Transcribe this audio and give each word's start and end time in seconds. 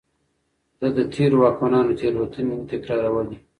ده 0.79 0.87
د 0.97 0.99
تېرو 1.13 1.37
واکمنانو 1.43 1.97
تېروتنې 1.99 2.55
نه 2.59 2.65
تکرارولې. 2.71 3.37